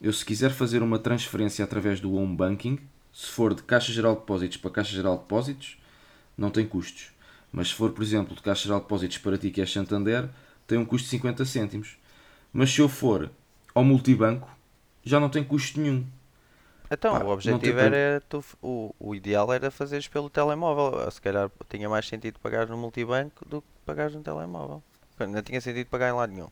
[0.00, 2.78] eu se quiser fazer uma transferência através do home banking,
[3.12, 5.78] se for de Caixa Geral de Depósitos para Caixa Geral de Depósitos,
[6.36, 7.11] não tem custos.
[7.52, 10.28] Mas se for, por exemplo, de Caixa Geral de Depósitos para ti que é Santander,
[10.66, 11.98] tem um custo de 50 cêntimos.
[12.52, 13.30] Mas se eu for
[13.74, 14.48] ao multibanco,
[15.04, 16.04] já não tem custo nenhum.
[16.90, 21.10] Então, Pá, o objetivo era, tu, o, o ideal era fazeres pelo telemóvel.
[21.10, 24.82] Se calhar tinha mais sentido pagar no multibanco do que pagar no telemóvel.
[25.18, 26.48] Não tinha sentido pagar em lado nenhum.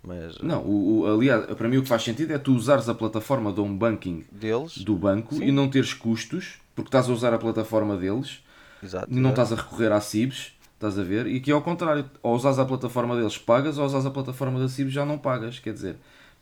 [0.00, 0.38] Mas...
[0.38, 3.52] Não, o, o, aliás, para mim o que faz sentido é tu usares a plataforma
[3.52, 4.78] de home banking deles?
[4.78, 5.44] do banco Sim.
[5.44, 8.43] e não teres custos, porque estás a usar a plataforma deles,
[8.84, 11.26] Exato, não estás a recorrer à CIBS, estás a ver?
[11.26, 14.60] E aqui é ao contrário, ou usas a plataforma deles pagas, ou usas a plataforma
[14.60, 15.96] da CIBS já não pagas, quer dizer,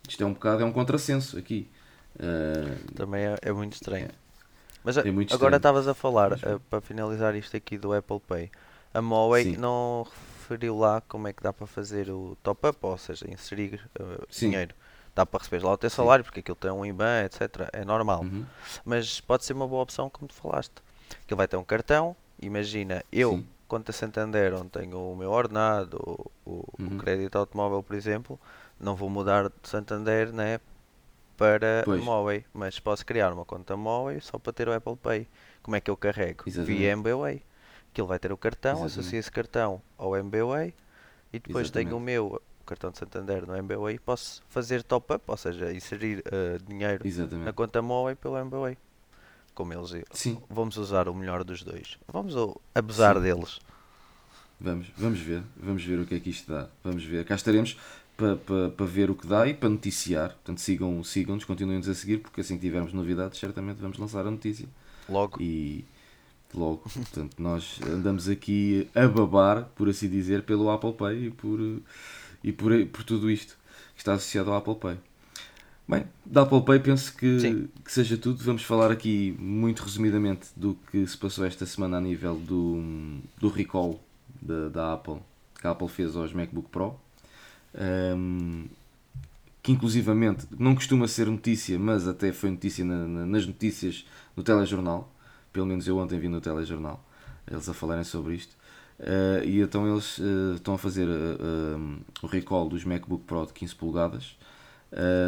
[0.08, 1.68] isto é um bocado, é um contrassenso aqui.
[2.16, 4.06] Uh, Também é, é, muito estranho.
[4.06, 4.10] É,
[4.84, 8.50] Mas é muito agora estavas a falar, uh, para finalizar isto aqui do Apple Pay,
[8.92, 10.06] a Moe não
[10.42, 14.74] referiu lá como é que dá para fazer o top-up, ou seja, inserir uh, dinheiro.
[15.14, 17.68] Dá para receber lá o teu salário, porque aquilo tem um IBAN, etc.
[17.72, 18.22] É normal.
[18.22, 18.46] Uhum.
[18.82, 20.72] Mas pode ser uma boa opção, como tu falaste.
[21.26, 23.46] Que ele vai ter um cartão, imagina, eu, Sim.
[23.66, 26.96] conta Santander, onde tenho o meu ordenado, o, o, uhum.
[26.96, 28.38] o crédito automóvel, por exemplo,
[28.78, 30.60] não vou mudar de Santander né,
[31.36, 35.28] para Moe, mas posso criar uma conta Moe só para ter o Apple Pay.
[35.62, 36.44] Como é que eu carrego?
[36.46, 36.78] Exatamente.
[36.78, 37.42] Via MBWay.
[37.92, 40.74] Que ele vai ter o cartão, associa esse cartão ao MBWay
[41.32, 41.88] e depois Exatamente.
[41.88, 45.72] tenho o meu o cartão de Santander no MBWay e posso fazer top-up, ou seja,
[45.72, 47.44] inserir uh, dinheiro Exatamente.
[47.44, 48.78] na conta Moe pelo MBWay.
[49.54, 50.38] Como eles Sim.
[50.48, 51.98] vamos usar o melhor dos dois.
[52.10, 52.34] Vamos
[52.74, 53.22] abusar Sim.
[53.22, 53.60] deles.
[54.60, 56.68] Vamos, vamos ver, vamos ver o que é que isto dá.
[56.84, 57.24] Vamos ver.
[57.24, 57.76] Cá estaremos
[58.16, 60.30] para, para, para ver o que dá e para noticiar.
[60.30, 64.30] Portanto, sigam, sigam-nos, continuem-nos a seguir, porque assim que tivermos novidades, certamente vamos lançar a
[64.30, 64.66] notícia.
[65.08, 65.42] Logo.
[65.42, 65.84] E
[66.54, 66.82] logo.
[66.94, 71.58] Portanto, nós andamos aqui a babar, por assim dizer, pelo Apple Pay e por,
[72.44, 73.56] e por, por tudo isto
[73.94, 74.98] que está associado ao Apple Pay.
[75.92, 78.42] Bem, da Apple Pay penso que, que seja tudo.
[78.42, 83.50] Vamos falar aqui muito resumidamente do que se passou esta semana a nível do, do
[83.50, 84.02] recall
[84.40, 85.18] da, da Apple
[85.60, 86.98] que a Apple fez aos MacBook Pro
[88.16, 88.64] um,
[89.62, 94.42] que inclusivamente não costuma ser notícia, mas até foi notícia na, na, nas notícias no
[94.42, 95.12] telejornal.
[95.52, 97.04] Pelo menos eu ontem vi no telejornal
[97.46, 98.56] eles a falarem sobre isto.
[98.98, 103.52] Uh, e então eles uh, estão a fazer uh, o recall dos MacBook Pro de
[103.52, 104.36] 15 polegadas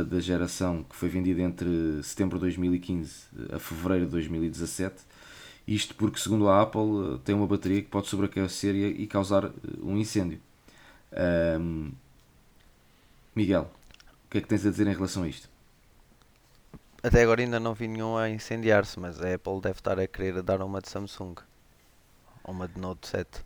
[0.09, 4.97] da geração que foi vendida entre setembro de 2015 a fevereiro de 2017.
[5.67, 9.51] Isto porque, segundo a Apple, tem uma bateria que pode sobreaquecer e, causar
[9.83, 10.39] um incêndio.
[11.59, 11.93] Um,
[13.35, 13.71] Miguel,
[14.27, 15.49] o que é que tens a dizer em relação a isto?
[17.03, 20.43] Até agora ainda não vi nenhum a incendiar-se, mas a Apple deve estar a querer
[20.43, 21.35] dar uma de Samsung.
[22.45, 23.43] Ou uma de Note 7.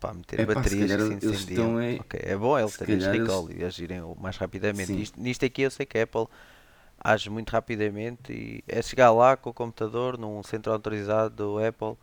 [0.00, 1.80] Para meter é, baterias pá, se que se incendiam.
[1.80, 1.94] É...
[1.94, 2.20] Okay.
[2.22, 3.62] é bom eles terem este recall eles...
[3.62, 5.00] e agirem mais rapidamente.
[5.00, 6.26] Isto, nisto aqui eu sei que a Apple
[6.98, 11.96] age muito rapidamente e é chegar lá com o computador num centro autorizado do Apple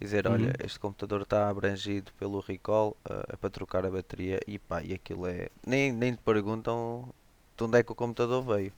[0.00, 0.34] dizer, uhum.
[0.34, 4.82] olha, este computador está abrangido pelo recall, uh, é para trocar a bateria e pá,
[4.82, 5.48] e aquilo é.
[5.66, 7.08] Nem, nem te perguntam
[7.56, 8.72] de onde é que o computador veio.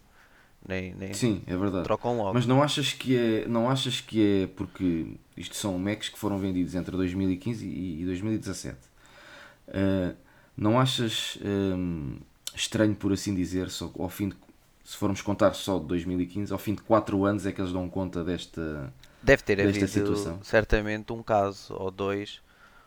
[0.67, 1.85] Nem, nem Sim, é verdade.
[1.85, 2.35] Trocam logo.
[2.35, 6.39] Mas não achas que é, não achas que é porque isto são Macs que foram
[6.39, 8.77] vendidos entre 2015 e, e 2017.
[9.69, 10.15] Uh,
[10.57, 12.19] não achas um,
[12.55, 14.37] estranho por assim dizer, só ao fim de,
[14.85, 17.89] se formos contar só de 2015, ao fim de 4 anos é que eles dão
[17.89, 18.93] conta desta
[19.23, 20.43] Deve ter havido situação.
[20.43, 22.41] certamente um caso, ou dois,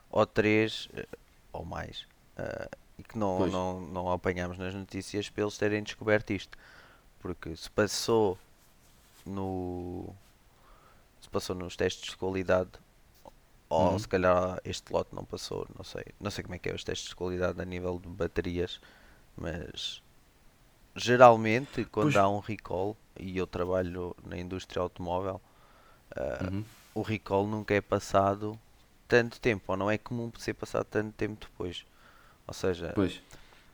[0.09, 1.07] ou três, eh,
[1.51, 2.05] ou mais,
[2.37, 6.57] uh, e que não, não, não apanhamos nas notícias para eles terem descoberto isto.
[7.23, 8.37] Porque se passou
[9.25, 10.13] no.
[11.19, 12.69] Se passou nos testes de qualidade,
[13.67, 13.99] ou uhum.
[13.99, 16.05] se calhar este lote não passou, não sei.
[16.19, 18.79] Não sei como é que é os testes de qualidade a nível de baterias,
[19.35, 20.03] mas
[20.95, 22.17] geralmente quando pois.
[22.17, 25.41] há um recall, e eu trabalho na indústria automóvel
[26.13, 26.65] Uh, uhum.
[26.95, 28.59] O recall nunca é passado
[29.07, 31.85] tanto tempo, ou não é comum ser passado tanto tempo depois.
[32.47, 33.19] Ou seja, pois.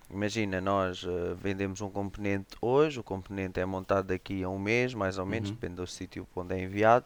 [0.09, 4.93] Imagina, nós uh, vendemos um componente hoje, o componente é montado daqui a um mês,
[4.93, 5.55] mais ou menos, uhum.
[5.55, 7.05] depende do sítio onde é enviado.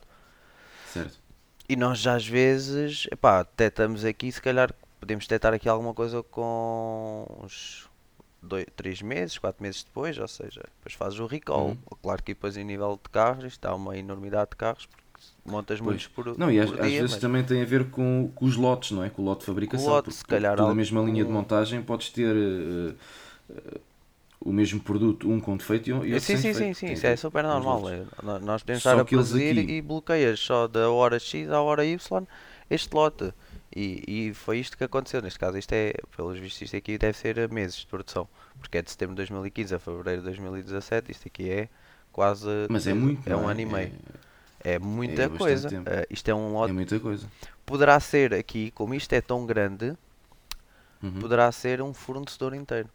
[0.87, 1.19] Certo.
[1.67, 5.93] E nós já às vezes, epá, até estamos aqui, se calhar podemos detectar aqui alguma
[5.93, 7.89] coisa com uns
[8.75, 11.69] 3 meses, 4 meses depois, ou seja, depois fazes o recall.
[11.69, 11.77] Uhum.
[12.01, 14.87] Claro que depois em nível de carros, isto há uma enormidade de carros,
[15.45, 15.81] montas Pois.
[15.89, 18.31] muitos por, Não, e às, por às dia, vezes mas- também tem a ver com,
[18.33, 19.09] com os lotes, não é?
[19.09, 19.87] Com o lote de fabricação.
[19.89, 22.93] lote, porque se calhar toda a mesma linha de montagem podes ter eh,
[23.49, 23.79] eh,
[24.39, 26.75] o mesmo produto, um com defeito e, um- e outro Sim, sem sim, sim, defeito.
[26.77, 27.89] sim, Tem isso é super normal.
[27.89, 28.03] é.
[28.21, 31.85] No- Nós podemos estar a produzir aqui- e bloqueias só da hora X à hora
[31.85, 32.27] Y
[32.69, 33.33] este lote.
[33.75, 35.19] E, e foi isto que aconteceu.
[35.21, 38.27] Neste caso, isto é, pelos vistos, isto aqui deve ser a meses de produção.
[38.59, 41.11] Porque é de setembro de 2015 a fevereiro de 2017.
[41.11, 41.69] Isto aqui é
[42.11, 42.47] quase.
[42.69, 43.27] Mas é muito.
[43.27, 43.87] É um ano e meio.
[43.87, 43.91] É
[44.79, 45.69] muita bastante coisa.
[45.69, 45.89] tempo.
[45.89, 46.73] Eh, isto é um É, lote.
[46.73, 47.27] muita coisa.
[47.65, 49.95] Poderá ser aqui, como isto é tão grande,
[51.01, 51.19] Uhum.
[51.19, 52.89] poderá ser um fornecedor inteiro.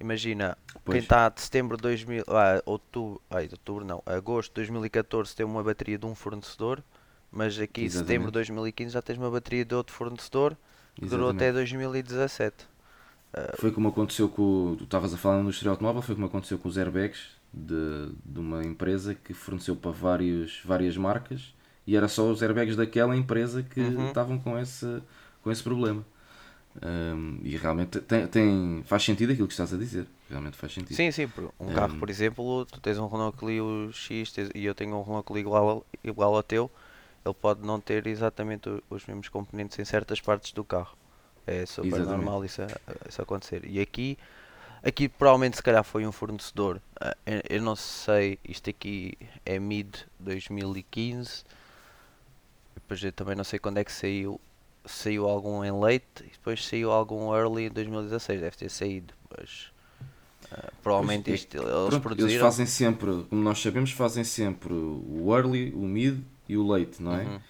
[0.00, 1.02] Imagina, quem Pois.
[1.02, 5.62] está de setembro de 2000, ah, outubro, ai, outubro não, agosto de 2014 tem uma
[5.62, 6.82] bateria de um fornecedor,
[7.30, 8.32] mas aqui em setembro de Exatamente.
[8.32, 10.56] 2015 já tens uma bateria de outro fornecedor
[10.96, 12.66] que durou até 2017.
[13.58, 14.74] Foi como aconteceu com.
[14.76, 18.40] Tu estavas a falar no indústria automóvel, foi como aconteceu com os airbags de, de
[18.40, 21.54] uma empresa que forneceu para vários, várias marcas
[21.86, 24.06] e era só os airbags daquela empresa que Uhum.
[24.06, 25.02] estavam com esse,
[25.42, 26.04] com esse problema.
[26.80, 30.06] Ahm, e realmente tem, tem- faz sentido aquilo que estás a dizer.
[30.30, 30.96] Realmente faz sentido.
[30.96, 31.28] Sim, sim,
[31.60, 31.98] um carro, Ehm.
[31.98, 35.40] por exemplo, tu tens um Renault Clio X tens- e eu tenho um Renault Clio
[35.40, 36.70] igual, ao- igual ao teu,
[37.24, 40.96] ele pode não ter exatamente os mesmos componentes em certas partes do carro.
[41.46, 42.16] É super Exatamente.
[42.16, 42.68] normal isso, a-
[43.08, 43.64] isso acontecer.
[43.66, 44.16] E aqui,
[44.82, 47.16] aqui provavelmente se calhar foi um fornecedor, ah,
[47.48, 51.44] eu, não sei, isto aqui é mid 2015,
[52.74, 54.40] depois eu também não sei quando é que saiu,
[54.84, 59.70] saiu algum em late e depois saiu algum early em 2016, deve ter saído, mas
[60.50, 62.44] ah, provavelmente isto eles Pronto, eles produziram.
[62.44, 67.14] fazem sempre, como nós sabemos, fazem sempre o early, o mid e o late, não
[67.14, 67.24] é?
[67.24, 67.40] Uhum.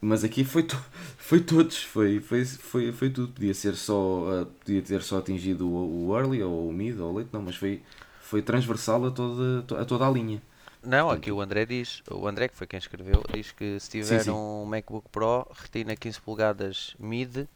[0.00, 0.76] Mas aqui foi, to-
[1.18, 3.32] foi todos, foi, foi, foi, foi tudo.
[3.32, 7.12] Podia ser só, uh, podia ter só atingido o, o early ou o mid ou
[7.12, 7.82] o late, não, mas foi,
[8.20, 10.42] foi transversal a toda, a toda a linha.
[10.82, 14.26] Não, aqui o André diz, o André que foi quem escreveu, diz que se tiver
[14.26, 14.30] sim.
[14.30, 17.46] um MacBook Pro, retina 15 polegadas mid,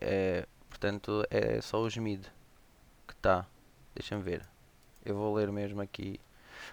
[0.00, 2.24] é, portanto é só os mid
[3.06, 3.46] que está.
[3.94, 4.46] Deixa-me ver.
[5.04, 6.20] Eu vou ler mesmo aqui.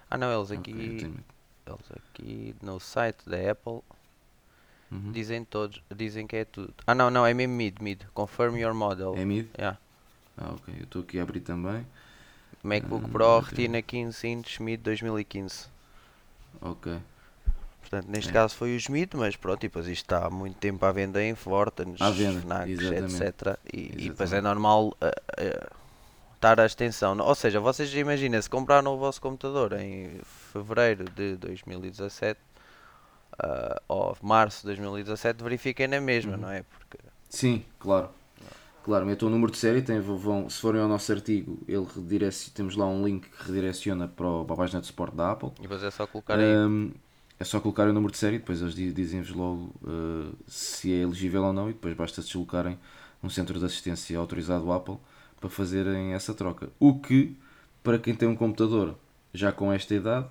[0.10, 1.24] Ah não, eles aqui, Ok, eu tenho-
[1.68, 3.82] eles aqui no site da Apple
[4.92, 5.12] Uhum.
[5.12, 6.74] dizem todos, dizem que é tudo.
[6.86, 8.02] Ah não, não, é mesmo mid, mid.
[8.14, 9.16] Confirm your model.
[9.18, 9.48] É mid?
[9.58, 9.78] Yeah.
[10.38, 10.74] Ah, ok.
[10.78, 11.86] Eu estou aqui a abrir também.
[12.64, 15.68] MacBook Ah, Pro, retina 15 inches mid 2015.
[16.62, 16.98] Ok.
[17.82, 18.34] Portanto, neste É.
[18.34, 21.24] caso foi os mid, mas pronto, e depois isto está há muito tempo à venda
[21.24, 21.36] em
[22.12, 23.58] venda, Fnacs, etc.
[23.74, 25.76] E, e depois é normal uh, uh,
[26.36, 27.18] estar a extensão.
[27.20, 30.20] Ou seja, vocês imaginem, se compraram o vosso computador em
[30.52, 32.40] fevereiro de 2017
[33.44, 36.38] uh, março de 2017, verifiquem na mesma, Uhum.
[36.38, 36.64] não é?
[36.64, 36.98] Porque
[37.30, 38.10] Sim, claro.
[38.84, 42.54] Claro, metam o número de série, tem, vão, se forem ao nosso artigo, ele redireciona,
[42.56, 45.52] temos lá um link que redireciona para, o- para a página de suporte da Apple.
[45.60, 46.40] e depois é só colocar.
[46.40, 46.92] Ahm,
[47.40, 50.98] é só colocar o número de série, depois eles di- dizem-vos logo ah, se é
[51.02, 52.80] elegível ou não, e depois basta deslocarem
[53.22, 54.98] um centro de assistência autorizado Apple
[55.40, 56.70] para fazerem essa troca.
[56.80, 57.36] O que,
[57.84, 58.96] para quem tem um computador
[59.34, 60.28] já com esta idade,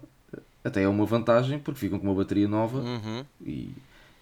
[0.66, 3.24] até é uma vantagem, porque ficam com uma bateria nova Uhum.
[3.44, 3.70] e,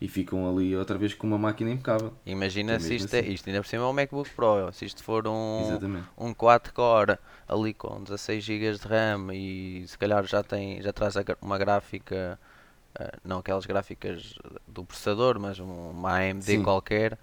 [0.00, 2.12] e ficam ali outra vez com uma máquina impecável.
[2.26, 3.32] Imagina É se isto, é, assim.
[3.32, 6.06] isto ainda por cima é um MacBook Pro, se isto for um, Exatamente.
[6.18, 10.92] um 4 core ali com 16 GB de RAM e se calhar já tem já
[10.92, 12.38] traz a uma gráfica
[12.98, 14.34] eh, não aquelas gráficas
[14.66, 16.62] do processador mas um- uma AMD Sim.
[16.62, 17.18] qualquer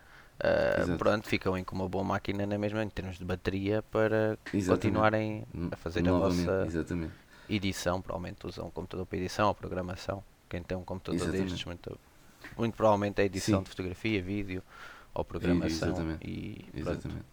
[0.77, 0.97] Exato.
[0.97, 4.67] pronto ficam em com uma boa máquina na mesma em termos de bateria para Exatamente.
[4.81, 7.13] continuarem a fazer a Novamente, vossa Exatamente.
[7.55, 11.43] Edição provavelmente usam um computador para edição ou programação quem tem um computador Exatamente.
[11.49, 11.99] destes muito,
[12.57, 13.63] muito provavelmente é edição Sim.
[13.63, 14.61] de fotografia vídeo
[15.13, 16.27] ou programação exatamente.
[16.27, 16.65] e.
[16.73, 17.25] Exatamente.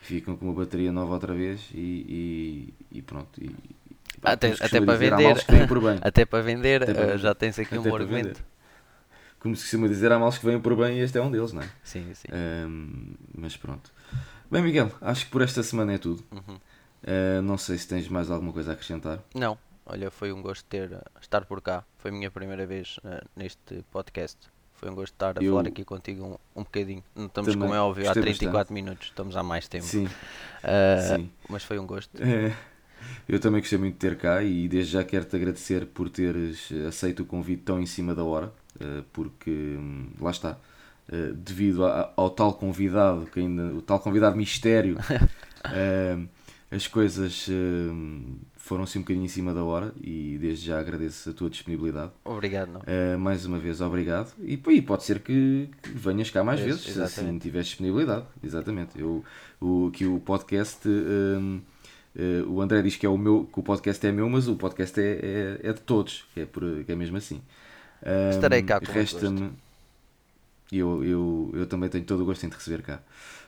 [0.00, 3.40] Ficam com uma bateria nova outra vez e, e, e pronto.
[3.40, 3.54] E,
[4.20, 5.36] pá, Até- até para vender.
[6.02, 8.26] Até para vender, Até para eh, já tens aqui um argumento.
[8.28, 8.44] vender.
[9.38, 11.52] Como se costuma dizer, há males que vêm por bem e este é um deles,
[11.52, 11.68] não é?
[11.84, 12.28] Sim, sim.
[12.32, 13.92] Ahm, mas pronto.
[14.50, 16.24] Bem, Miguel, acho que por esta semana é tudo.
[16.30, 16.58] Uhum.
[17.06, 19.18] Ah, não sei se tens mais alguma coisa a acrescentar.
[19.34, 19.58] Não,
[19.92, 21.84] olha, foi um gosto ter, eh, estar por cá.
[21.98, 24.38] Foi a minha primeira vez eh, neste podcast.
[24.74, 26.24] Foi um gosto estar a Eu- falar aqui contigo
[26.54, 27.04] um, um bocadinho.
[27.14, 29.84] Não estamos, Também como é óbvio, há gostei 34 minutos, estamos há mais tempo.
[29.84, 30.08] Sim,
[30.64, 31.30] Eh, sim.
[31.48, 32.10] Mas foi um gosto.
[32.20, 32.52] É,
[33.28, 37.22] eu também gostei muito de ter cá e desde já quero-te agradecer por teres aceito
[37.22, 38.52] o convite tão em cima da hora,
[39.12, 40.56] porque hum, lá está,
[41.36, 41.84] devido
[42.16, 44.96] ao tal convidado, que ainda, o tal convidado mistério,
[46.70, 48.36] as coisas hum,
[48.72, 52.10] foram assim um bocadinho em cima da hora e desde já agradeço a tua disponibilidade.
[52.24, 52.76] Obrigado.
[52.76, 54.32] Uh, mais uma vez, obrigado.
[54.40, 58.24] E, e pode ser que, que venhas cá mais vezes, se assim tiveres disponibilidade.
[58.42, 58.98] Exatamente.
[58.98, 59.22] Eu,
[59.60, 60.88] o, que o podcast.
[60.88, 61.60] Um,
[62.16, 64.56] uh, o André diz que, é o meu, que o podcast é meu, mas o
[64.56, 67.42] podcast é, é, é de todos, que é, por, que é mesmo assim.
[68.02, 69.50] Um, Estarei cá com Resta-me.
[70.72, 73.02] Eu, eu, eu também tenho todo o gosto em te receber cá.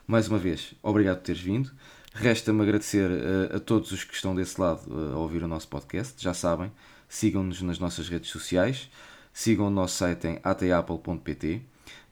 [0.06, 1.70] Mais uma vez, obrigado por teres vindo.
[2.14, 6.22] Resta-me agradecer a, a, todos os que estão desse lado a ouvir o nosso podcast.
[6.22, 6.70] Já sabem,
[7.08, 8.88] sigam-nos nas nossas redes sociais,
[9.32, 11.60] sigam o nosso site em atapple.pt,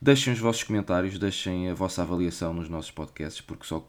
[0.00, 3.88] deixem os vossos comentários, deixem a vossa avaliação nos nossos podcasts, porque só,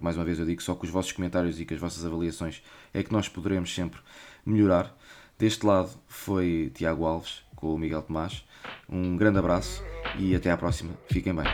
[0.00, 2.62] mais uma vez eu digo, só com os vossos comentários e com as vossas avaliações
[2.92, 3.98] é que nós poderemos sempre
[4.44, 4.94] melhorar.
[5.38, 8.44] Deste lado foi Tiago Alves com o Miguel Tomás.
[8.88, 9.82] Um grande abraço
[10.18, 10.92] e até à próxima.
[11.08, 11.46] Fiquem bem.